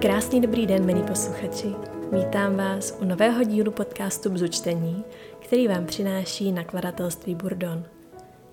[0.00, 1.74] Krásný dobrý den, milí posluchači.
[2.12, 5.04] Vítám vás u nového dílu podcastu Bzučtení,
[5.38, 7.84] který vám přináší nakladatelství Burdon.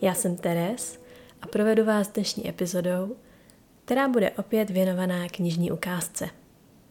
[0.02, 1.00] Já jsem Teres
[1.42, 3.16] a provedu vás dnešní epizodou,
[3.86, 6.30] která bude opět věnovaná knižní ukázce.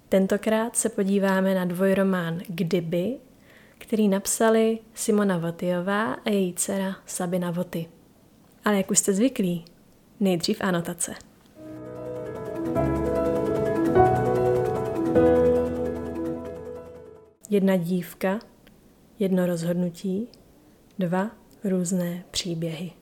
[0.08, 3.16] Tentokrát se podíváme na dvojromán Kdyby,
[3.78, 7.86] který napsali Simona Votyová a její dcera Sabina Voty.
[8.64, 9.64] Ale jak už jste zvyklí,
[10.20, 11.14] nejdřív anotace.
[17.50, 18.38] Jedna dívka,
[19.18, 20.28] jedno rozhodnutí,
[20.98, 21.30] dva
[21.64, 22.92] různé příběhy.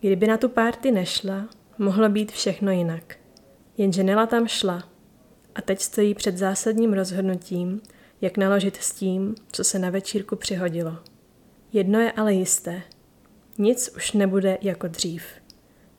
[0.00, 1.48] Kdyby na tu párty nešla,
[1.78, 3.16] mohlo být všechno jinak.
[3.76, 4.88] Jenže Nela tam šla
[5.54, 7.80] a teď stojí před zásadním rozhodnutím,
[8.20, 10.96] jak naložit s tím, co se na večírku přihodilo.
[11.72, 12.82] Jedno je ale jisté.
[13.58, 15.24] Nic už nebude jako dřív.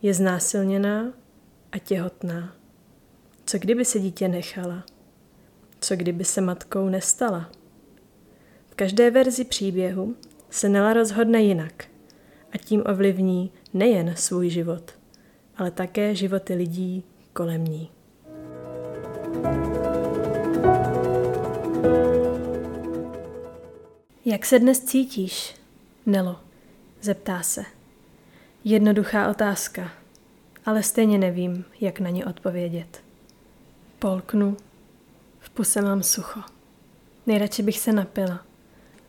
[0.02, 1.14] Je znásilněná
[1.72, 2.59] a těhotná.
[3.50, 4.84] Co kdyby se dítě nechala?
[5.80, 7.50] Co kdyby se matkou nestala?
[8.70, 10.16] V každé verzi příběhu
[10.50, 11.86] se Nela rozhodne jinak
[12.52, 14.92] a tím ovlivní nejen svůj život,
[15.58, 17.92] ale také životy lidí kolem ní.
[24.26, 25.56] Jak se dnes cítíš,
[26.06, 26.40] Nelo?
[27.02, 27.66] Zeptá se.
[28.64, 29.92] Jednoduchá otázka,
[30.66, 33.09] ale stejně nevím, jak na ně odpovědět.
[34.00, 34.58] Polknu.
[35.40, 36.40] V puse mám sucho.
[37.28, 38.46] Nejradši bych se napila,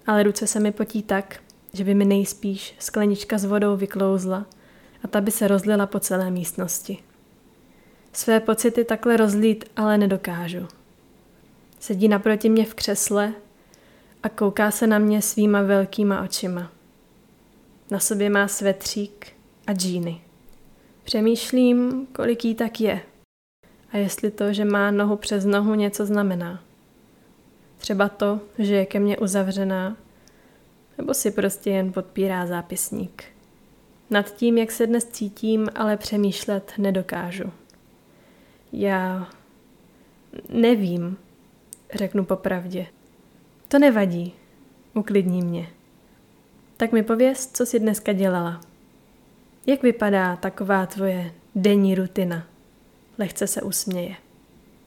[0.07, 4.47] ale ruce se mi potí tak, že by mi nejspíš sklenička s vodou vyklouzla
[5.05, 6.99] a ta by se rozlila po celé místnosti.
[8.13, 10.69] Své pocity takhle rozlít ale nedokážu.
[11.81, 13.33] Sedí naproti mě v křesle
[14.23, 16.73] a kouká se na mě svýma velkýma očima.
[17.91, 19.33] Na sobě má svetřík
[19.67, 20.21] a džíny.
[21.05, 23.01] Přemýšlím, kolik jí tak je
[23.93, 26.63] a jestli to, že má nohu přes nohu, něco znamená.
[27.79, 29.97] Třeba to, že je ke mně uzavřená,
[30.99, 33.25] nebo si prostě jen podpírá zápisník.
[34.11, 37.53] Nad tím, jak se dnes cítím, ale přemýšlet nedokážu.
[38.73, 39.29] Já
[40.49, 41.17] nevím,
[41.95, 42.87] řeknu popravdě.
[43.69, 44.35] To nevadí,
[44.95, 45.69] uklidní mě.
[46.77, 48.61] Tak mi pověz, co jsi dneska dělala.
[49.67, 52.47] Jak vypadá taková tvoje denní rutina?
[53.21, 54.17] Lehce se usměje.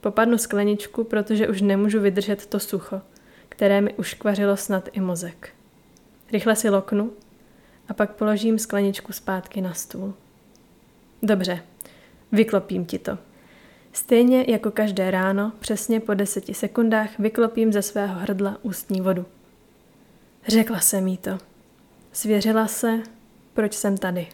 [0.02, 3.02] Popadnu skleničku, protože už nemůžu vydržet to sucho,
[3.50, 5.50] které mi uškvařilo snad i mozek.
[6.32, 7.12] Rychle si loknu
[7.88, 10.14] a pak položím skleničku zpátky na stůl.
[11.22, 11.64] Dobře,
[12.32, 13.18] vyklopím ti to.
[13.92, 19.26] Stejně jako každé ráno, přesně po deseti sekundách vyklopím ze svého hrdla ústní vodu.
[20.48, 21.38] Řekla jsem jí to.
[22.12, 23.00] Svěřila se,
[23.54, 24.28] proč jsem tady.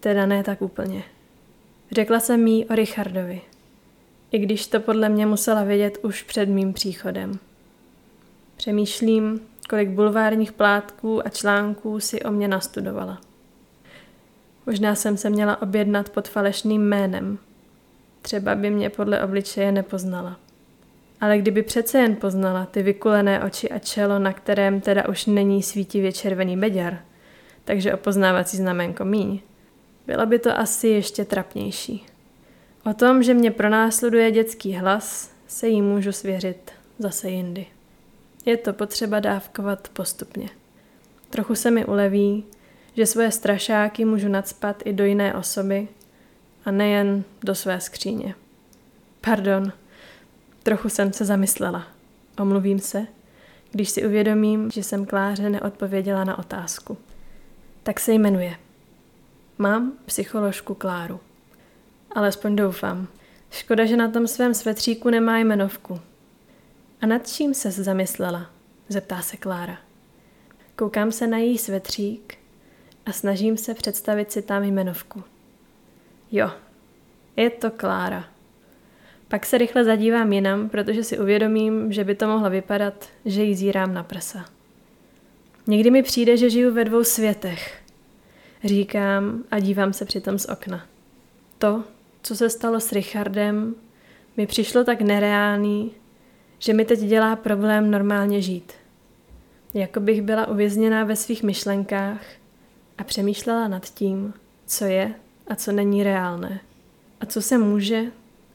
[0.00, 1.04] Teda ne tak úplně.
[1.92, 3.40] Řekla jsem jí o Richardovi.
[4.30, 7.38] I když to podle mě musela vědět už před mým příchodem.
[8.56, 13.20] Přemýšlím, kolik bulvárních plátků a článků si o mě nastudovala.
[14.66, 17.38] Možná jsem se měla objednat pod falešným jménem.
[18.22, 20.36] Třeba by mě podle obličeje nepoznala.
[21.20, 25.62] Ale kdyby přece jen poznala ty vykulené oči a čelo, na kterém teda už není
[25.62, 26.98] svítivě červený beďar,
[27.64, 29.40] takže opoznávací znamenko míň,
[30.06, 32.06] bylo by to asi ještě trapnější.
[32.90, 37.66] O tom, že mě pronásleduje dětský hlas, se jí můžu svěřit zase jindy.
[38.44, 40.48] Je to potřeba dávkovat postupně.
[41.30, 42.44] Trochu se mi uleví,
[42.96, 45.88] že svoje strašáky můžu nadspat i do jiné osoby
[46.64, 48.34] a nejen do své skříně.
[49.20, 49.72] Pardon,
[50.62, 51.86] trochu jsem se zamyslela.
[52.38, 53.06] Omluvím se,
[53.72, 56.98] když si uvědomím, že jsem Kláře neodpověděla na otázku.
[57.82, 58.56] Tak se jmenuje.
[59.62, 61.20] Mám psycholožku Kláru.
[62.12, 63.08] Alespoň doufám.
[63.50, 66.00] Škoda, že na tom svém svetříku nemá jmenovku.
[67.00, 68.50] A nad čím se zamyslela?
[68.88, 69.78] Zeptá se Klára.
[70.76, 72.34] Koukám se na její svetřík
[73.06, 75.24] a snažím se představit si tam jmenovku.
[76.32, 76.50] Jo,
[77.36, 78.24] je to Klára.
[79.28, 83.54] Pak se rychle zadívám jinam, protože si uvědomím, že by to mohlo vypadat, že jí
[83.54, 84.44] zírám na prsa.
[85.66, 87.81] Někdy mi přijde, že žiju ve dvou světech.
[88.64, 90.86] Říkám a dívám se přitom z okna.
[91.58, 91.84] To,
[92.22, 93.74] co se stalo s Richardem,
[94.36, 95.90] mi přišlo tak nereálný,
[96.58, 98.72] že mi teď dělá problém normálně žít.
[99.74, 102.20] Jako bych byla uvězněná ve svých myšlenkách
[102.98, 104.34] a přemýšlela nad tím,
[104.66, 105.14] co je
[105.46, 106.60] a co není reálné.
[107.20, 108.04] A co se může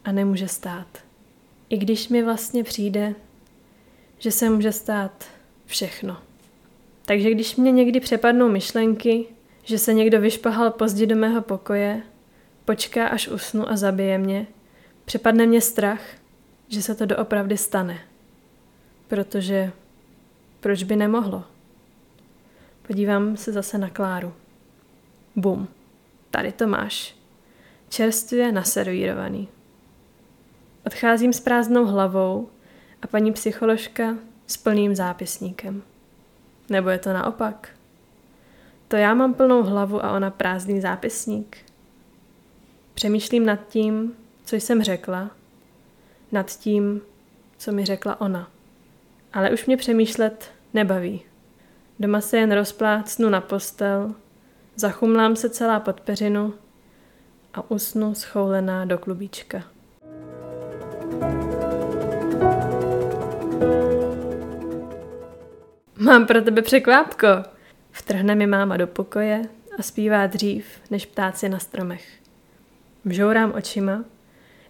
[0.06, 0.88] a nemůže stát.
[1.70, 3.16] I když mi vlastně přijde,
[4.20, 5.26] že se může stát
[5.66, 6.18] všechno.
[7.06, 9.26] Takže když mě někdy přepadnou myšlenky,
[9.68, 12.02] že se někdo vyšpahal pozdě do mého pokoje,
[12.66, 14.48] počká, až usnu a zabije mě,
[15.06, 16.02] přepadne mě strach
[16.68, 18.00] že se to doopravdy stane.
[19.08, 19.72] Protože
[20.60, 21.44] proč by nemohlo?
[22.88, 24.34] Podívám se zase na Kláru.
[25.36, 25.68] Bum,
[26.32, 27.16] tady to máš.
[27.90, 29.48] Čerstvě naservírovaný.
[30.86, 32.50] Odcházím s prázdnou hlavou
[33.02, 34.18] a paní psycholožka
[34.48, 35.84] s plným zápisníkem.
[36.70, 37.77] Nebo je to naopak?
[38.88, 41.58] To já mám plnou hlavu a ona prázdný zápisník.
[42.94, 44.14] Přemýšlím nad tím,
[44.46, 45.32] co jsem řekla,
[46.32, 47.02] nad tím,
[47.58, 48.48] co mi řekla ona.
[49.34, 51.22] Ale už mě přemýšlet nebaví.
[52.00, 54.16] Doma se jen rozplácnu na postel,
[54.76, 56.54] zachumlám se celá pod peřinu
[57.54, 59.64] a usnu schoulená do klubíčka.
[66.00, 67.57] Mám pro tebe překvápko.
[67.98, 69.42] Vtrhne mi máma do pokoje
[69.78, 72.08] a zpívá dřív než ptáci na stromech.
[73.06, 74.04] Vžourám očima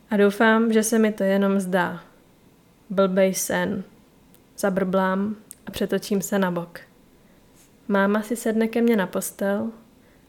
[0.09, 2.03] a doufám, že se mi to jenom zdá.
[2.89, 3.83] Blbej sen.
[4.57, 5.35] Zabrblám
[5.65, 6.79] a přetočím se na bok.
[7.87, 9.71] Máma si sedne ke mně na postel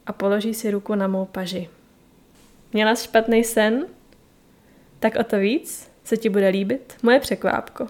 [0.07, 1.69] a položí si ruku na mou paži.
[2.73, 3.87] Měla jsi špatný sen?
[4.99, 7.87] Tak o to víc se ti bude líbit moje překvápko.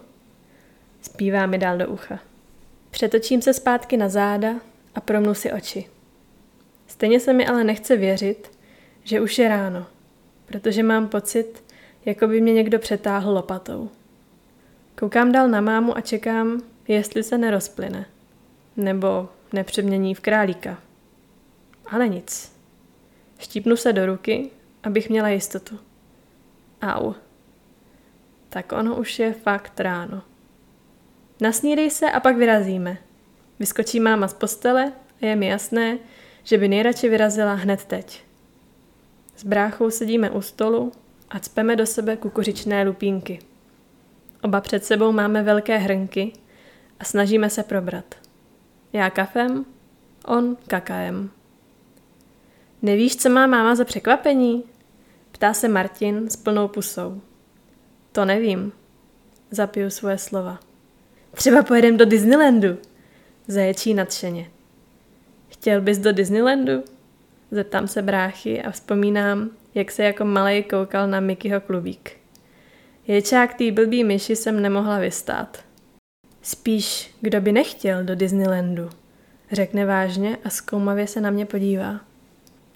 [1.03, 2.19] Zpívá mi dál do ucha.
[2.91, 4.55] Přetočím se zpátky na záda
[4.99, 5.87] a promnu si oči.
[6.87, 8.51] Stejně se mi ale nechce věřit,
[9.05, 9.87] že už je ráno,
[10.47, 11.65] protože mám pocit,
[12.05, 13.91] jako by mě někdo přetáhl lopatou.
[14.99, 18.07] Koukám dál na mámu a čekám, jestli se nerozplyne.
[18.77, 20.79] Nebo nepřemění v králíka.
[21.87, 22.53] Ale nic.
[23.39, 24.51] Štípnu se do ruky,
[24.83, 25.79] abych měla jistotu.
[26.83, 27.13] Au.
[28.49, 30.23] Tak ono už je fakt ráno.
[31.41, 33.08] Nasnídej se a pak vyrazíme.
[33.59, 35.99] Vyskočí máma z postele a je mi jasné,
[36.43, 38.25] že by nejradši vyrazila hned teď.
[39.37, 40.93] S bráchou sedíme u stolu
[41.31, 43.39] a cpeme do sebe kukuřičné lupínky.
[44.43, 46.33] Oba před sebou máme velké hrnky
[47.01, 48.15] a snažíme se probrat.
[48.93, 49.65] Já kafem,
[50.27, 51.31] on kakaem.
[52.83, 54.65] Nevíš, co má máma za překvapení?
[55.33, 57.21] Ptá se Martin s plnou pusou.
[58.13, 58.73] To nevím.
[59.51, 60.59] Zapiju svoje slova.
[61.35, 62.79] Třeba pojedem do Disneylandu.
[63.51, 64.51] Zaječí nadšeně.
[65.49, 66.85] Chtěl bys do Disneylandu?
[67.51, 72.17] Zeptám se bráchy a vzpomínám, jak se jako malej koukal na Mickeyho klubík.
[73.07, 75.65] Ječák tý blbý myši jsem nemohla vystát.
[76.43, 78.91] Spíš, kdo by nechtěl do Disneylandu,
[79.53, 82.01] řekne vážně a zkoumavě se na mě podívá.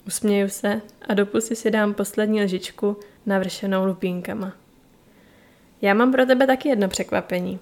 [0.07, 4.53] Usměju se a do pusy si dám poslední lžičku navršenou lupínkama.
[5.81, 7.59] Já mám pro tebe taky jedno překvapení,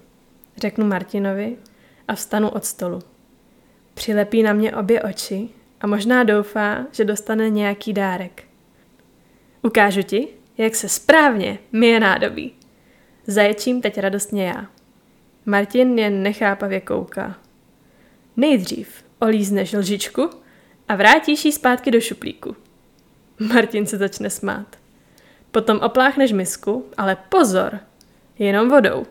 [0.56, 1.56] řeknu Martinovi
[2.12, 2.98] a vstanu od stolu.
[3.94, 5.48] Přilepí na mě obě oči
[5.80, 8.44] a možná doufá, že dostane nějaký dárek.
[9.62, 10.28] Ukážu ti,
[10.58, 12.54] jak se správně je nádobí.
[13.26, 14.66] Zaječím teď radostně já.
[15.46, 17.38] Martin jen nechápavě kouká.
[18.36, 20.30] Nejdřív olízneš lžičku
[20.88, 22.56] a vrátíš ji zpátky do šuplíku.
[23.38, 24.76] Martin se začne smát.
[25.50, 27.78] Potom opláchneš misku, ale pozor,
[28.38, 29.06] jenom vodou.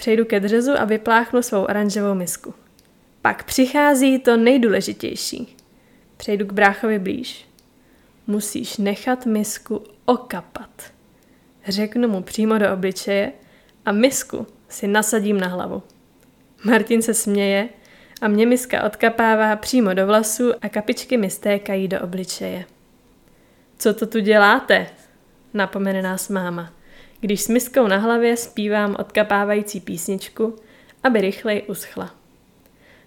[0.00, 2.54] Přejdu ke dřezu a vypláchnu svou oranžovou misku.
[3.22, 5.56] Pak přichází to nejdůležitější.
[6.16, 7.48] Přejdu k bráchovi blíž.
[8.26, 10.70] Musíš nechat misku okapat.
[11.68, 13.32] Řeknu mu přímo do obličeje
[13.86, 15.82] a misku si nasadím na hlavu.
[16.64, 17.68] Martin se směje
[18.20, 22.64] a mě miska odkapává přímo do vlasů a kapičky mi stékají do obličeje.
[23.78, 24.86] Co to tu děláte?
[25.54, 26.72] Napomene nás máma,
[27.20, 30.56] když s miskou na hlavě zpívám odkapávající písničku,
[31.02, 32.14] aby rychleji uschla.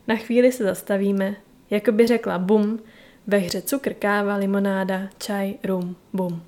[0.08, 1.36] Na chvíli se zastavíme,
[1.70, 2.80] jako by řekla bum,
[3.27, 6.44] ve hře cukr, káva, limonáda, čaj, rum, bum.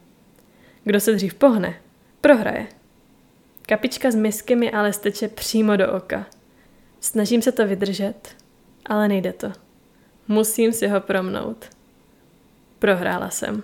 [0.83, 1.75] Kdo se dřív pohne,
[2.21, 2.67] prohraje.
[3.65, 6.25] Kapička z misky mi ale steče přímo do oka.
[6.99, 8.35] Snažím se to vydržet,
[8.85, 9.51] ale nejde to.
[10.27, 11.69] Musím si ho promnout.
[12.79, 13.63] Prohrála jsem.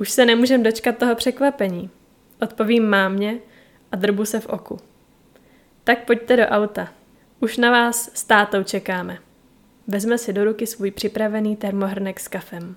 [0.00, 1.90] Už se nemůžem dočkat toho překvapení.
[2.40, 3.38] Odpovím mámě
[3.92, 4.78] a drbu se v oku.
[5.84, 6.88] Tak pojďte do auta.
[7.40, 9.18] Už na vás s tátou čekáme.
[9.86, 12.76] Vezme si do ruky svůj připravený termohrnek s kafem.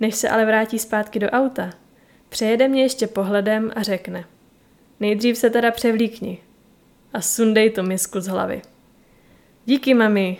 [0.00, 1.70] Než se ale vrátí zpátky do auta,
[2.28, 4.24] přejede mě ještě pohledem a řekne.
[5.00, 6.38] Nejdřív se teda převlíkni
[7.12, 8.62] a sundej tu misku z hlavy.
[9.64, 10.38] Díky, mami,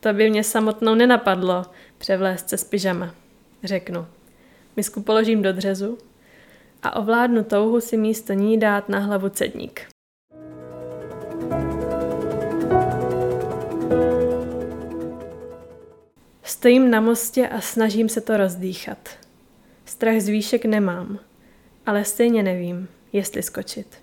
[0.00, 1.66] to by mě samotnou nenapadlo
[1.98, 3.14] převlézt se z pyžama,
[3.64, 4.06] řeknu.
[4.76, 5.98] Misku položím do dřezu
[6.82, 9.80] a ovládnu touhu si místo ní dát na hlavu cedník.
[16.42, 19.08] Stojím na mostě a snažím se to rozdýchat.
[19.84, 21.18] Strach z výšek nemám,
[21.86, 23.98] ale stejně nevím, jestli skočit.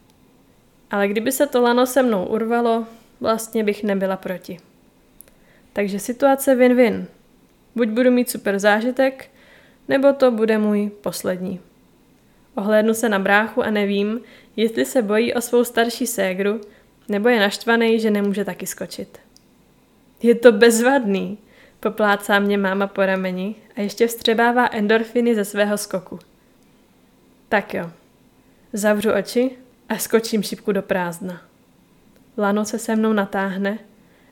[0.91, 2.85] Ale kdyby se to lano se mnou urvalo,
[3.19, 4.57] vlastně bych nebyla proti.
[5.73, 7.05] Takže situace win-win.
[7.75, 9.29] Buď budu mít super zážitek,
[9.87, 11.59] nebo to bude můj poslední.
[12.57, 14.21] Ohlédnu se na bráchu a nevím,
[14.55, 16.61] jestli se bojí o svou starší ségru,
[17.09, 19.19] nebo je naštvaný, že nemůže taky skočit.
[20.23, 21.37] Je to bezvadný,
[21.79, 26.19] poplácá mě máma po rameni a ještě vstřebává endorfiny ze svého skoku.
[27.49, 27.91] Tak jo,
[28.73, 29.51] zavřu oči
[29.89, 31.41] a skočím šipku do prázdna.
[32.37, 33.79] Lano se se mnou natáhne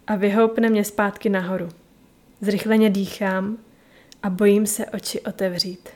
[0.07, 1.69] a vyhoupne mě zpátky nahoru.
[2.41, 3.57] Zrychleně dýchám
[4.23, 5.89] a bojím se oči otevřít.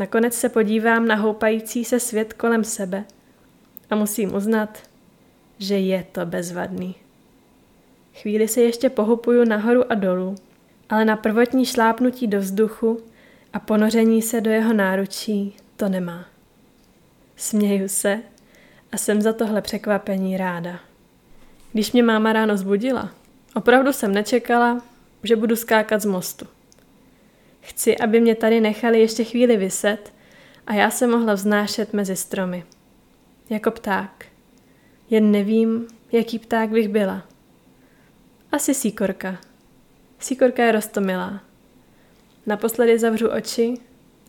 [0.00, 3.04] Nakonec se podívám na houpající se svět kolem sebe
[3.90, 4.78] a musím uznat,
[5.58, 6.94] že je to bezvadný.
[8.14, 10.34] Chvíli se ještě pohupuju nahoru a dolů,
[10.88, 13.00] ale na prvotní šlápnutí do vzduchu
[13.52, 16.24] a ponoření se do jeho náručí to nemá.
[17.36, 18.20] Směju se
[18.92, 20.80] a jsem za tohle překvapení ráda.
[21.72, 23.10] Když mě máma ráno zbudila,
[23.54, 24.82] opravdu jsem nečekala,
[25.22, 26.46] že budu skákat z mostu.
[27.60, 30.12] Chci, aby mě tady nechali ještě chvíli vyset
[30.66, 32.64] a já se mohla vznášet mezi stromy.
[33.50, 34.26] Jako pták.
[35.10, 37.22] Jen nevím, jaký pták bych byla.
[38.52, 39.38] Asi síkorka.
[40.18, 41.40] Síkorka je rostomilá.
[42.46, 43.74] Naposledy zavřu oči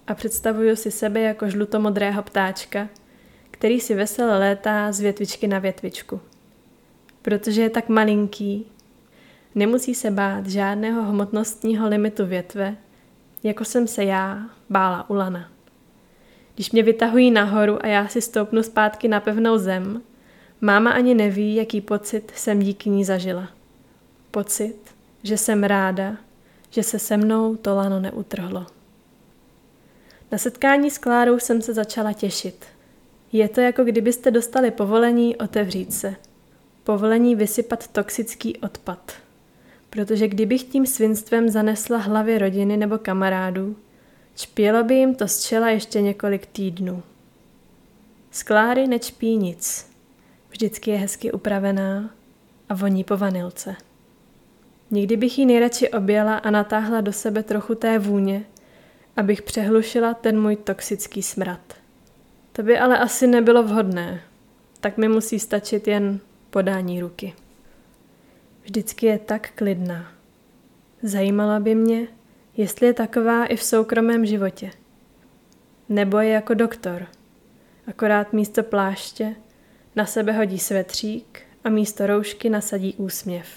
[0.08, 2.90] a představuju si sebe jako žlutomodrého ptáčka,
[3.52, 6.22] který si vesele létá z větvičky na větvičku.
[7.22, 8.66] Protože je tak malinký,
[9.56, 12.78] nemusí se bát žádného hmotnostního limitu větve,
[13.44, 15.52] jako jsem se já bála u lana.
[16.56, 20.02] Když mě vytahují nahoru a já si stoupnu zpátky na pevnou zem,
[20.62, 23.50] máma ani neví, jaký pocit jsem díky ní zažila.
[24.32, 24.76] Pocit,
[25.24, 26.18] že jsem ráda,
[26.70, 28.66] že se se mnou to lano neutrhlo.
[30.32, 32.66] Na setkání s Klárou jsem se začala těšit.
[33.32, 36.16] Je to jako kdybyste dostali povolení otevřít se.
[36.84, 39.12] Povolení vysypat toxický odpad.
[39.92, 43.76] Protože kdybych tím svinstvem zanesla hlavy rodiny nebo kamarádů,
[44.36, 47.04] čpělo by jim to z čela ještě několik týdnů.
[48.32, 49.92] Z Kláry nečpí nic.
[50.50, 52.10] Vždycky je hezky upravená
[52.70, 53.76] a voní po vanilce.
[54.92, 58.46] Někdy bych ji nejradši objela a natáhla do sebe trochu té vůně,
[59.18, 61.74] abych přehlušila ten můj toxický smrad.
[62.52, 64.22] To by ale asi nebylo vhodné,
[64.80, 66.20] tak mi musí stačit jen
[66.50, 67.34] podání ruky.
[68.72, 70.12] Vždycky je tak klidná.
[71.04, 72.08] Zajímala by mě,
[72.58, 74.72] jestli je taková i v soukromém životě.
[75.90, 77.08] Nebo je jako doktor.
[77.88, 79.36] Akorát místo pláště
[79.96, 83.48] na sebe hodí svetřík a místo roušky nasadí úsměv.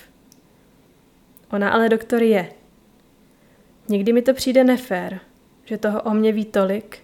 [1.50, 2.52] Ona ale doktor je.
[3.88, 5.20] Někdy mi to přijde nefér,
[5.64, 6.98] že toho o mě ví tolik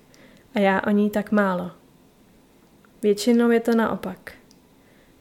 [0.55, 1.71] a já o ní tak málo.
[3.03, 4.33] Většinou je to naopak.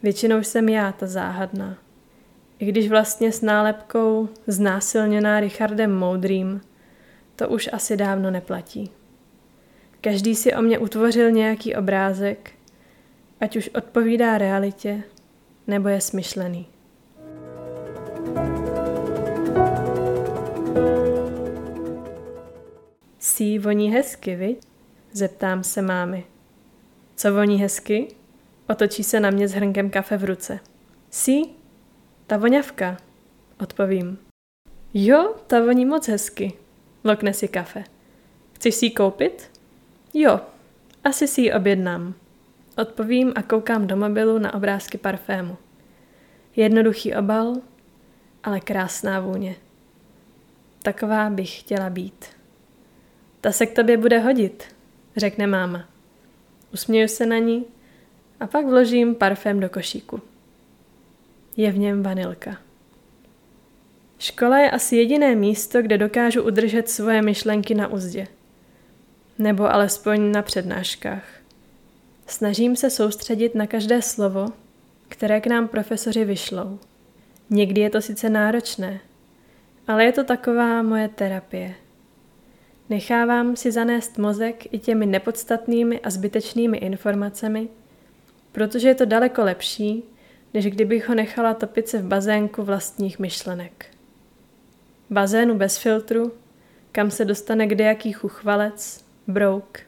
[0.02, 1.89] Většinou jsem já ta záhadná.
[2.60, 6.60] I když vlastně s nálepkou znásilněná Richardem Moudrým,
[7.36, 8.90] to už asi dávno neplatí.
[10.00, 12.50] Každý si o mě utvořil nějaký obrázek,
[13.40, 15.02] ať už odpovídá realitě,
[15.66, 16.66] nebo je smyšlený.
[23.18, 24.60] Sí voní hezky, viď?
[25.12, 26.24] Zeptám se mámy.
[27.16, 28.08] Co voní hezky?
[28.68, 30.60] Otočí se na mě s hrnkem kafe v ruce.
[31.10, 31.59] Sí?
[32.30, 32.96] Ta voňavka,
[33.60, 34.18] odpovím.
[34.94, 36.52] Jo, ta voní moc hezky.
[37.04, 37.84] Lokne si kafe.
[38.52, 39.50] Chceš si ji koupit?
[40.14, 40.40] Jo,
[41.04, 42.14] asi si ji objednám.
[42.78, 45.56] Odpovím a koukám do mobilu na obrázky parfému.
[46.56, 47.54] Jednoduchý obal,
[48.44, 49.56] ale krásná vůně.
[50.82, 52.24] Taková bych chtěla být.
[53.40, 54.64] Ta se k tobě bude hodit,
[55.16, 55.88] řekne máma.
[56.72, 57.64] Usměju se na ní
[58.40, 60.29] a pak vložím parfém do košíku.
[61.60, 62.56] Je v něm vanilka.
[64.18, 68.26] Škola je asi jediné místo, kde dokážu udržet svoje myšlenky na uzdě.
[69.38, 71.24] Nebo alespoň na přednáškách.
[72.26, 74.46] Snažím se soustředit na každé slovo,
[75.08, 76.78] které k nám profesoři vyšlou.
[77.50, 79.00] Někdy je to sice náročné,
[79.88, 81.74] ale je to taková moje terapie.
[82.88, 87.68] Nechávám si zanést mozek i těmi nepodstatnými a zbytečnými informacemi,
[88.52, 90.04] protože je to daleko lepší,
[90.54, 93.86] než kdybych ho nechala topit se v bazénku vlastních myšlenek.
[95.10, 96.32] Bazénu bez filtru,
[96.92, 99.78] kam se dostane kdejaký chuchvalec, brouk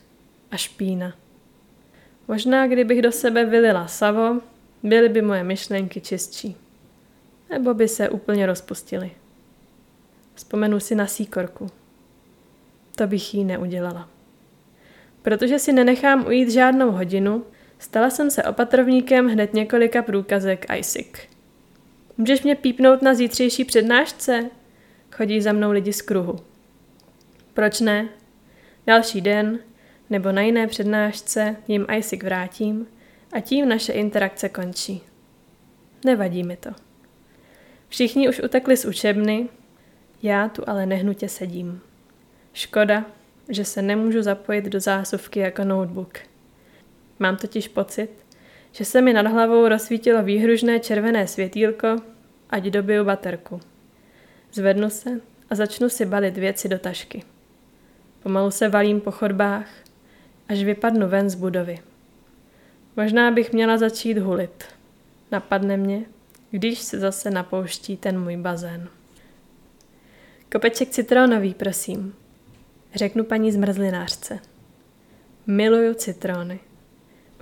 [0.51, 1.15] a špína.
[2.29, 4.41] Možná, kdybych do sebe vylila savo,
[4.83, 6.57] byly by moje myšlenky čistší.
[7.51, 9.11] Nebo by se úplně rozpustily.
[10.35, 11.67] Vzpomenu si na síkorku.
[12.97, 14.09] To bych jí neudělala.
[15.23, 17.45] Protože si nenechám ujít žádnou hodinu,
[17.83, 21.07] Stala jsem se opatrovníkem hned několika průkazek ISIC.
[22.17, 24.51] Můžeš mě pípnout na zítřejší přednášce?
[25.13, 26.37] Chodí za mnou lidi z kruhu.
[27.55, 28.09] Proč ne?
[28.87, 29.59] Další den
[30.11, 32.87] nebo na jiné přednášce jim ISIC vrátím
[33.33, 35.03] a tím naše interakce končí.
[36.05, 36.71] Nevadí mi to.
[37.89, 39.49] Všichni už utekli z učebny,
[40.23, 41.81] já tu ale nehnutě sedím.
[42.53, 43.05] Škoda,
[43.49, 46.32] že se nemůžu zapojit do zásuvky jako notebook.
[47.23, 48.09] Mám totiž pocit,
[48.73, 51.97] že se mi nad hlavou rozsvítilo výhružné červené světýlko,
[52.51, 53.61] ať dobiju baterku.
[54.53, 57.23] Zvednu se a začnu si balit věci do tašky.
[58.23, 59.67] Pomalu se valím po chodbách,
[60.49, 61.79] až vypadnu ven z budovy.
[62.97, 64.65] Možná bych měla začít hulit.
[65.33, 66.05] Napadne mě,
[66.51, 68.89] když se zase napouští ten můj bazén.
[70.53, 72.15] Kopeček citronový, prosím.
[72.95, 74.39] Řeknu paní zmrzlinářce.
[75.47, 76.61] Miluju citrony.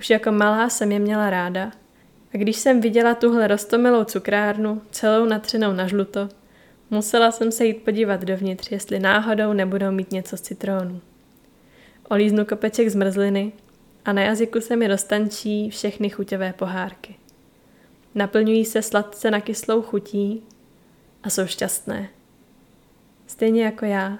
[0.00, 1.72] Už jako malá jsem je měla ráda
[2.34, 6.28] a když jsem viděla tuhle rostomilou cukrárnu, celou natřenou na žluto,
[6.90, 11.00] musela jsem se jít podívat dovnitř, jestli náhodou nebudou mít něco z citrónu.
[12.08, 13.52] Olíznu kopeček zmrzliny
[14.04, 17.16] a na jazyku se mi roztančí všechny chuťové pohárky.
[18.14, 20.42] Naplňují se sladce na kyslou chutí
[21.22, 22.08] a jsou šťastné.
[23.26, 24.18] Stejně jako já.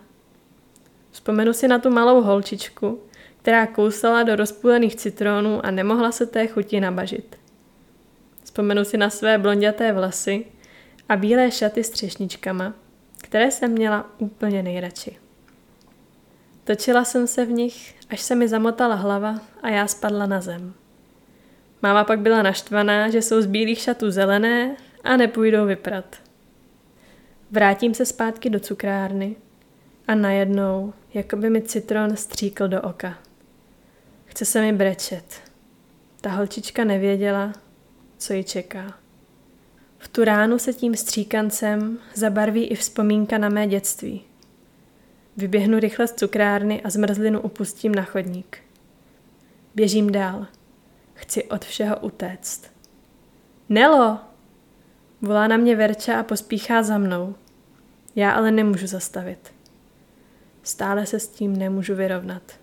[1.11, 3.01] Vzpomenu si na tu malou holčičku,
[3.43, 7.37] která kousala do rozpůlených citronů a nemohla se té chuti nabažit.
[8.45, 10.47] Vzpomenu si na své blonděté vlasy
[11.09, 12.75] a bílé šaty s třešničkama,
[13.23, 15.17] které jsem měla úplně nejradši.
[16.65, 20.75] Točila jsem se v nich, až se mi zamotala hlava a já spadla na zem.
[21.83, 26.17] Máma pak byla naštvaná, že jsou z bílých šatů zelené a nepůjdou vyprat.
[27.51, 29.37] Vrátím se zpátky do cukrárny
[30.09, 33.19] a najednou, jako by mi citron stříkl do oka.
[34.31, 35.41] Chce se mi brečet.
[36.21, 37.53] Ta holčička nevěděla,
[38.19, 38.95] co ji čeká.
[39.99, 44.25] V tu ránu se tím stříkancem zabarví i vzpomínka na mé dětství.
[45.37, 48.59] Vyběhnu rychle z cukrárny a zmrzlinu upustím na chodník.
[49.75, 50.47] Běžím dál.
[51.15, 52.73] Chci od všeho utéct.
[53.69, 54.19] Nelo!
[55.23, 57.35] Volá na mě Verča a pospíchá za mnou.
[58.17, 59.55] Já ale nemůžu zastavit.
[60.63, 62.60] Stále se s tím nemůžu vyrovnat.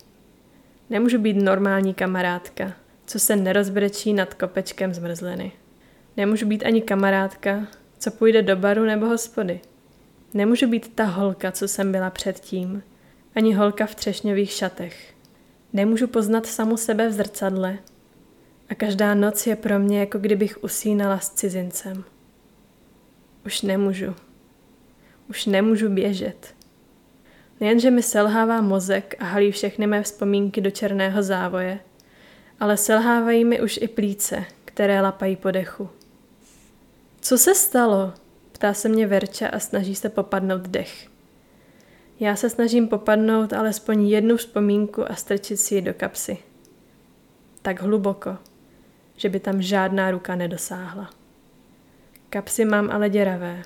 [0.90, 2.72] Nemůžu být normální kamarádka,
[3.06, 5.52] co se nerozbrečí nad kopečkem zmrzliny.
[6.16, 7.66] Nemůžu být ani kamarádka,
[7.98, 9.60] co půjde do baru nebo hospody.
[10.34, 12.82] Nemůžu být ta holka, co jsem byla předtím,
[13.34, 15.14] ani holka v třešňových šatech.
[15.72, 17.78] Nemůžu poznat samu sebe v zrcadle
[18.68, 22.04] a každá noc je pro mě, jako kdybych usínala s cizincem.
[23.46, 24.14] Už nemůžu.
[25.30, 26.54] Už nemůžu běžet.
[27.60, 31.80] Nejenže mi selhává mozek a halí všechny mé vzpomínky do černého závoje,
[32.60, 35.88] ale selhávají mi už i plíce, které lapají po dechu.
[37.20, 38.12] Co se stalo?
[38.52, 41.08] Ptá se mě Verča a snaží se popadnout dech.
[42.20, 46.38] Já se snažím popadnout alespoň jednu vzpomínku a strčit si ji do kapsy.
[47.62, 48.36] Tak hluboko,
[49.16, 51.10] že by tam žádná ruka nedosáhla.
[52.30, 53.62] Kapsy mám ale děravé.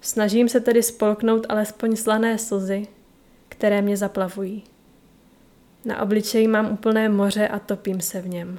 [0.00, 2.86] Snažím se tedy spolknout alespoň slané slzy,
[3.48, 4.64] které mě zaplavují.
[5.84, 8.58] Na obličeji mám úplné moře a topím se v něm.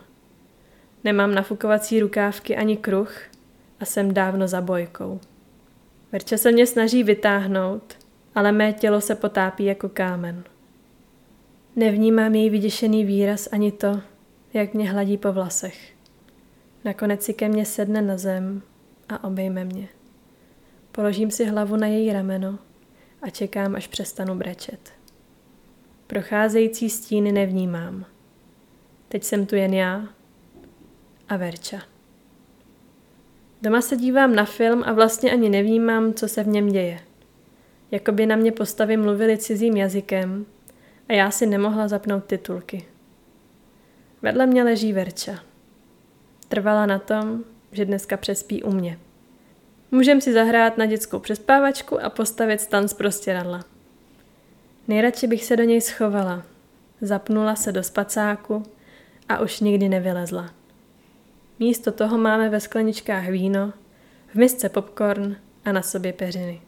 [1.03, 3.21] Nemám nafukovací rukávky ani kruh
[3.79, 5.19] a jsem dávno za bojkou.
[6.11, 7.97] Verča se mě snaží vytáhnout,
[8.35, 10.43] ale mé tělo se potápí jako kámen.
[11.75, 14.01] Nevnímám její vyděšený výraz ani to,
[14.53, 15.93] jak mě hladí po vlasech.
[16.85, 18.61] Nakonec si ke mně sedne na zem
[19.09, 19.87] a obejme mě.
[20.99, 22.59] Položím si hlavu na její rameno
[23.21, 24.93] a čekám, až přestanu brečet.
[26.07, 28.05] Procházející stíny nevnímám.
[29.09, 30.03] Teď jsem tu jen já
[31.29, 31.81] a Verča.
[33.61, 36.99] Doma se dívám na film a vlastně ani nevnímám, co se v něm děje.
[37.91, 40.45] Jakoby na mě postavy mluvili cizím jazykem
[41.09, 42.85] a já si nemohla zapnout titulky.
[44.21, 45.39] Vedle mě leží Verča.
[46.47, 48.99] Trvala na tom, že dneska přespí u mě.
[49.91, 53.65] Můžem si zahrát na dětskou přespávačku a postavit stan z prostěradla.
[54.87, 56.43] Nejradši bych se do něj schovala.
[57.01, 58.63] Zapnula se do spacáku
[59.29, 60.53] a už nikdy nevylezla.
[61.59, 63.73] Místo toho máme ve skleničkách víno,
[64.27, 66.61] v misce popcorn a na sobě peřiny.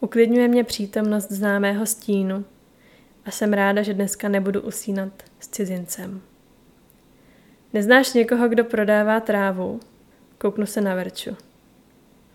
[0.00, 2.44] Uklidňuje mě přítomnost známého stínu
[3.24, 6.20] a jsem ráda, že dneska nebudu usínat s cizincem.
[7.72, 9.80] Neznáš někoho, kdo prodává trávu?
[10.38, 11.47] Kouknu se na Verču.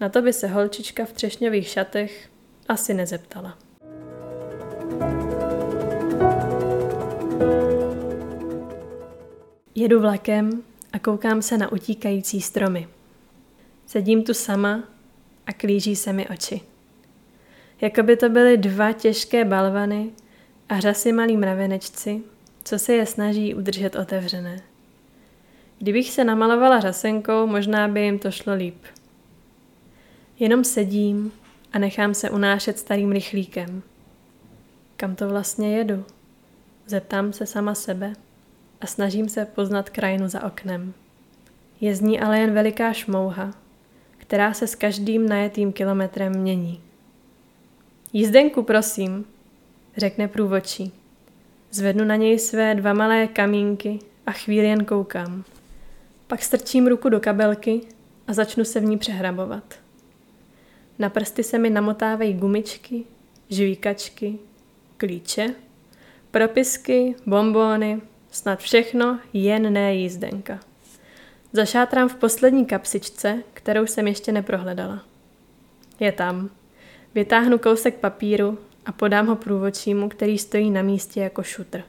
[0.04, 2.30] Na to by se holčička v třešňových šatech
[2.68, 3.58] asi nezeptala.
[9.76, 10.63] Jedu vlakem
[10.94, 12.88] a koukám se na utíkající stromy.
[13.86, 14.84] Sedím tu sama
[15.46, 16.62] a klíží se mi oči.
[17.82, 20.12] Jako by to byly dva těžké balvany
[20.70, 22.24] a řasy malí mravenečci,
[22.63, 24.62] co se je snaží udržet otevřené.
[25.80, 28.78] Kdybych se namalovala řasenkou, možná by jim to šlo líp.
[30.39, 31.32] Jenom sedím
[31.74, 33.82] a nechám se unášet starým rychlíkem.
[34.98, 36.06] Kam to vlastně jedu?
[36.88, 38.13] Zeptám se sama sebe
[38.82, 40.93] a snažím se poznat krajinu za oknem.
[41.82, 43.54] Je z ní ale jen veliká šmouha,
[44.17, 46.82] která se s každým najetým kilometrem mění.
[48.13, 49.26] Jízdenku, prosím,
[49.98, 50.91] řekne průvočí.
[51.72, 55.43] Zvednu na něj své dva malé kamínky a chvíli jen koukám.
[56.28, 57.82] Pak strčím ruku do kabelky
[58.28, 59.83] a začnu se v ní přehrabovat.
[60.99, 63.03] Na prsty se mi namotávají gumičky,
[63.49, 64.39] žvíkačky,
[64.97, 65.56] klíče,
[66.32, 68.01] propisky, bombóny,
[68.32, 70.60] snad všechno, jen ne jízdenka.
[71.53, 75.03] Zašátrám v poslední kapsičce, kterou jsem ještě neprohledala.
[75.99, 76.49] Je tam.
[77.15, 81.84] Vytáhnu kousek papíru a podám ho průvodčímu, který stojí na místě jako šutr.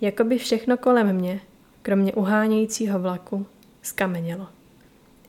[0.00, 1.40] Jakoby všechno kolem mě,
[1.82, 3.46] kromě uhánějícího vlaku,
[3.82, 4.46] skamenělo.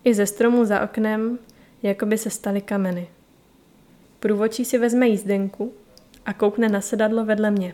[0.04, 1.40] I ze stromu za oknem,
[1.84, 3.08] jakoby se staly kameny.
[4.20, 5.74] Průvodčí si vezme jízdenku
[6.26, 7.74] a koukne na sedadlo vedle mě.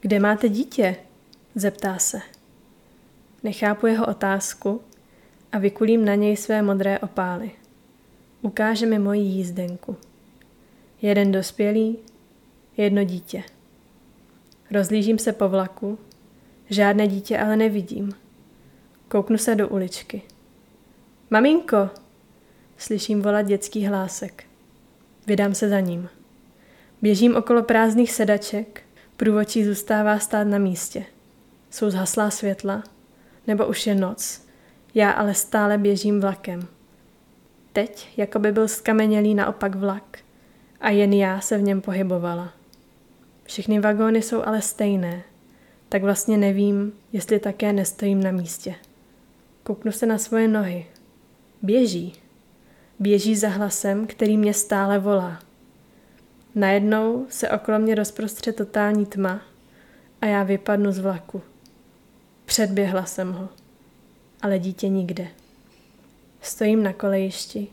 [0.00, 0.96] Kde máte dítě?
[1.54, 2.20] Zeptá se.
[3.42, 4.80] Nechápu jeho otázku
[5.52, 7.50] a vykulím na něj své modré opály.
[8.42, 9.96] Ukáže mi moji jízdenku.
[11.02, 11.98] Jeden dospělý,
[12.76, 13.42] jedno dítě.
[14.70, 15.98] Rozlížím se po vlaku,
[16.70, 18.12] žádné dítě ale nevidím.
[19.08, 20.22] Kouknu se do uličky.
[21.30, 22.01] Maminko!
[22.82, 24.44] Slyším volat dětský hlásek.
[25.26, 26.08] Vydám se za ním.
[27.02, 28.82] Běžím okolo prázdných sedaček,
[29.16, 31.04] průvočí zůstává stát na místě.
[31.70, 32.82] Jsou zhaslá světla,
[33.46, 34.46] nebo už je noc.
[34.94, 36.66] Já ale stále běžím vlakem.
[37.72, 40.18] Teď, jako by byl skamenělý naopak vlak
[40.80, 42.52] a jen já se v něm pohybovala.
[43.44, 45.22] Všechny vagóny jsou ale stejné,
[45.88, 48.74] tak vlastně nevím, jestli také nestojím na místě.
[49.62, 50.86] Kouknu se na svoje nohy.
[51.62, 52.21] Běží.
[53.02, 55.42] Běží za hlasem, který mě stále volá.
[56.54, 59.42] Najednou se okolo mě rozprostře totální tma
[60.20, 61.42] a já vypadnu z vlaku.
[62.44, 63.48] Předběhla jsem ho,
[64.42, 65.28] ale dítě nikde.
[66.40, 67.66] Stojím na kolejišti,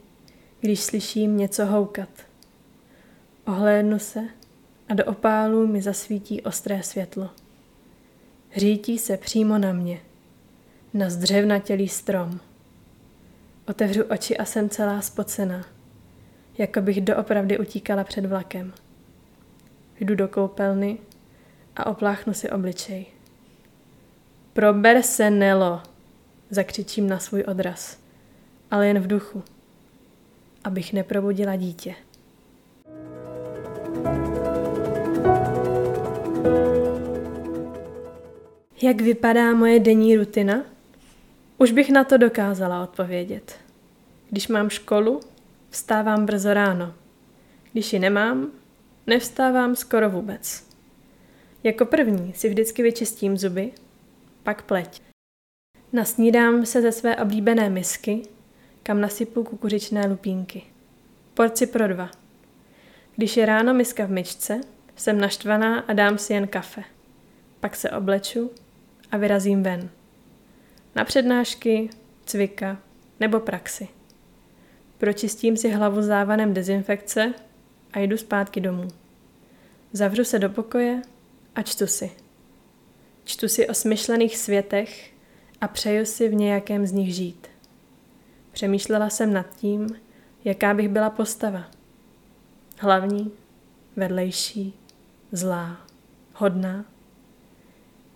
[0.60, 2.10] když slyším něco houkat.
[3.48, 4.20] Ohlédnu se
[4.90, 7.30] a do opálu mi zasvítí ostré světlo.
[8.56, 10.02] Řítí se přímo na mě,
[10.94, 12.40] na zdřevnatělý strom.
[13.70, 15.66] Otevřu oči a jsem celá spocená,
[16.58, 18.74] jako bych doopravdy utíkala před vlakem.
[20.00, 20.98] Jdu do koupelny
[21.76, 23.06] a opláchnu si obličej.
[24.54, 25.82] Prober se, Nelo,
[26.50, 28.00] zakřičím na svůj odraz,
[28.72, 29.44] ale jen v duchu,
[30.64, 31.96] abych neprobudila dítě.
[38.82, 40.79] Jak vypadá moje denní rutina?
[41.62, 43.60] Už bych na to dokázala odpovědět.
[44.30, 45.20] Když mám školu,
[45.70, 46.94] vstávám brzo ráno.
[47.72, 48.52] Když ji nemám,
[49.08, 50.68] nevstávám skoro vůbec.
[51.64, 53.72] Jako první si vždycky vyčistím zuby,
[54.44, 55.02] pak pleť.
[55.94, 58.22] Nasnídám se ze své oblíbené misky,
[58.84, 60.64] kam nasypu kukuřičné lupínky.
[61.34, 62.10] Porci pro dva.
[63.16, 64.62] Když je ráno miska v myčce,
[64.96, 66.84] jsem naštvaná a dám si jen kafe.
[67.60, 68.52] Pak se obleču
[69.12, 69.90] a vyrazím ven.
[70.96, 71.90] Na přednášky,
[72.26, 72.78] cvika
[73.20, 73.88] nebo praxi.
[74.98, 77.34] Pročistím si hlavu závanem dezinfekce
[77.94, 78.88] a jdu zpátky domů.
[79.94, 81.02] Zavřu se do pokoje
[81.56, 82.12] a čtu si.
[83.24, 85.14] Čtu si o smyšlených světech
[85.62, 87.48] a přeju si v nějakém z nich žít.
[88.52, 89.88] Přemýšlela jsem nad tím,
[90.46, 91.72] jaká bych byla postava.
[92.78, 93.32] Hlavní,
[93.96, 94.74] vedlejší,
[95.32, 95.78] zlá,
[96.34, 96.86] hodná.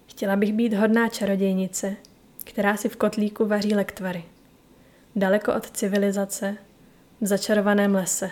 [0.07, 1.95] Chtěla bych být hodná čarodějnice,
[2.53, 4.23] která si v kotlíku vaří lektvary.
[5.15, 6.57] Daleko od civilizace,
[7.21, 8.31] v začarovaném lese.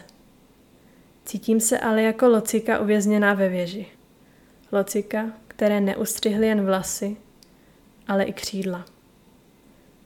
[1.26, 3.88] Cítím se ale jako locika uvězněná ve věži.
[4.72, 7.18] Locika, které neustřihly jen vlasy,
[8.08, 8.86] ale i křídla.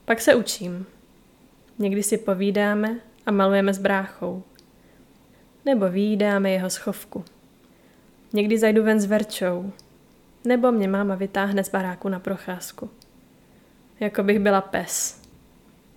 [0.04, 0.86] Pak se učím.
[1.78, 4.42] Někdy si povídáme a malujeme s bráchou.
[5.64, 7.24] Nebo výdáme jeho schovku.
[8.32, 9.72] Někdy zajdu ven s Verčou.
[10.44, 12.90] Nebo mě máma vytáhne z baráku na procházku.
[14.00, 15.22] Jako bych byla pes.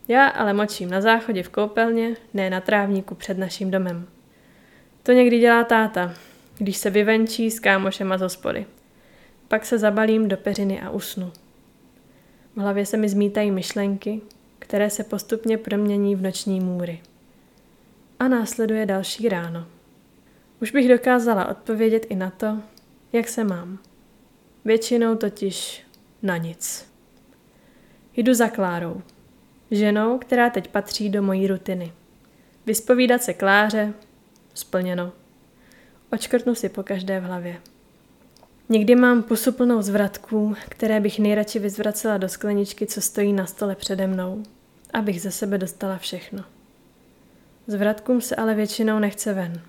[0.07, 4.07] Já ale močím na záchodě v koupelně, ne na trávníku před naším domem.
[5.03, 6.13] To někdy dělá táta,
[6.57, 8.65] když se vyvenčí s kámošema z hospody.
[9.47, 11.31] Pak se zabalím do peřiny a usnu.
[12.55, 14.21] V hlavě se mi zmítají myšlenky,
[14.59, 17.01] které se postupně promění v noční můry.
[18.19, 19.65] A následuje další ráno.
[20.61, 22.57] Už bych dokázala odpovědět i na to,
[23.13, 23.79] jak se mám.
[24.65, 25.83] Většinou totiž
[26.21, 26.88] na nic.
[28.19, 29.01] Jdu za Klárou,
[29.71, 31.93] ženou, která teď patří do mojí rutiny.
[32.65, 33.93] Vyspovídat se Kláře,
[34.53, 35.11] splněno.
[36.11, 37.61] Očkrtnu si po každé v hlavě.
[38.69, 43.75] Někdy mám pusu plnou zvratků, které bych nejradši vyzvracela do skleničky, co stojí na stole
[43.75, 44.43] přede mnou,
[44.93, 46.43] abych ze sebe dostala všechno.
[47.67, 49.61] Zvratkům se ale většinou nechce ven.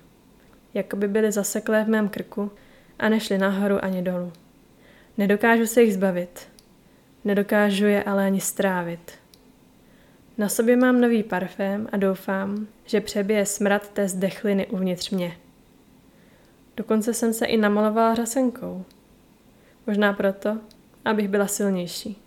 [0.73, 2.51] Jako by byly zaseklé v mém krku
[2.99, 4.33] a nešly nahoru ani dolů.
[5.17, 6.50] Nedokážu se jich zbavit.
[7.23, 9.11] Nedokážu je ale ani strávit.
[10.37, 15.37] Na sobě mám nový parfém a doufám, že přebije smrad té zdechliny uvnitř mě.
[16.77, 18.85] Dokonce jsem se i namalovala řasenkou.
[19.87, 20.57] Možná proto,
[21.05, 22.17] abych byla silnější.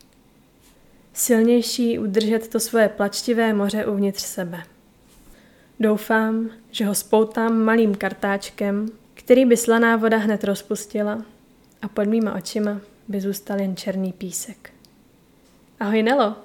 [1.12, 4.62] Silnější udržet to svoje plačtivé moře uvnitř sebe.
[5.80, 11.22] Doufám, že ho spoutám malým kartáčkem, který by slaná voda hned rozpustila
[11.82, 14.73] a pod mýma očima by zůstal jen černý písek.
[15.84, 16.36] Ahoj Nelo,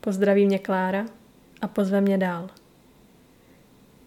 [0.00, 1.06] pozdraví mě Klára
[1.60, 2.50] a pozve mě dál.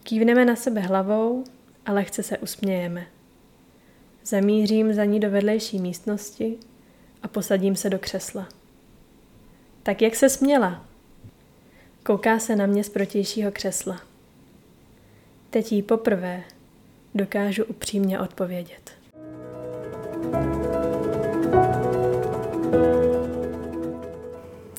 [0.03, 1.43] Kývneme na sebe hlavou
[1.85, 3.07] a lehce se usmějeme.
[4.23, 6.57] Zamířím za ní do vedlejší místnosti
[7.23, 8.47] a posadím se do křesla.
[9.83, 10.85] Tak jak se směla?
[12.03, 14.01] Kouká se na mě z protějšího křesla.
[15.49, 16.43] Teď jí poprvé
[17.15, 18.91] dokážu upřímně odpovědět.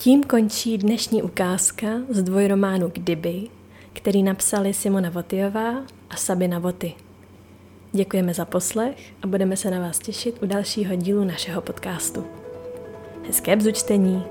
[0.08, 3.48] Tím končí dnešní ukázka z dvojrománu Kdyby,
[3.92, 6.94] který napsali Simona Votyová a Sabina Voty.
[7.92, 12.24] Děkujeme za poslech a budeme se na vás těšit u dalšího dílu našeho podcastu.
[13.26, 14.24] Hezké bzučtení!